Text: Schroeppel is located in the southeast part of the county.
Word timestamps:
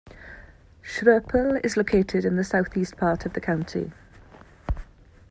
Schroeppel 0.81 1.63
is 1.63 1.77
located 1.77 2.25
in 2.25 2.35
the 2.35 2.43
southeast 2.43 2.97
part 2.97 3.27
of 3.27 3.33
the 3.33 3.39
county. 3.39 3.91